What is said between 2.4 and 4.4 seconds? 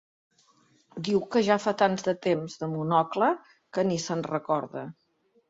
de “Monocle” que ni se'n